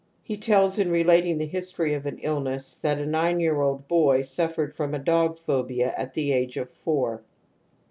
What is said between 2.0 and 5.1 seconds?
an illness, that a nine year old boy suffered from a